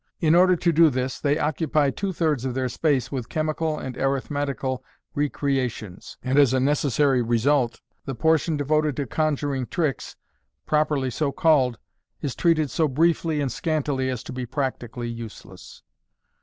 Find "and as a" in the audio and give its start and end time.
6.23-6.59